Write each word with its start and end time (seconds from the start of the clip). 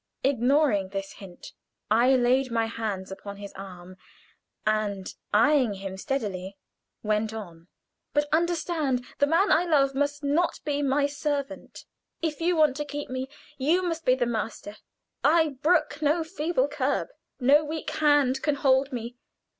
Ignoring 0.23 0.89
this 0.89 1.11
hint, 1.11 1.51
I 1.91 2.15
laid 2.15 2.49
my 2.49 2.65
hands 2.65 3.11
upon 3.11 3.37
his 3.37 3.53
arm, 3.53 3.97
and 4.65 5.13
eying 5.31 5.75
him 5.75 5.95
steadily, 5.95 6.57
went 7.03 7.33
on: 7.35 7.67
"But 8.11 8.27
understand, 8.31 9.05
the 9.19 9.27
man 9.27 9.51
I 9.51 9.63
love 9.65 9.93
must 9.93 10.23
not 10.23 10.59
be 10.65 10.81
my 10.81 11.05
servant. 11.05 11.85
If 12.19 12.41
you 12.41 12.55
want 12.55 12.77
to 12.77 12.83
keep 12.85 13.11
me 13.11 13.29
you 13.59 13.83
must 13.83 14.03
be 14.03 14.15
the 14.15 14.25
master; 14.25 14.77
I 15.23 15.49
brook 15.61 16.01
no 16.01 16.23
feeble 16.23 16.67
curb; 16.67 17.09
no 17.39 17.63
weak 17.63 17.91
hand 17.91 18.41
can 18.41 18.55
hold 18.55 18.91
me. 18.91 19.17